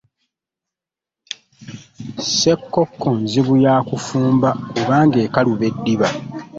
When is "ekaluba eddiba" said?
5.25-6.07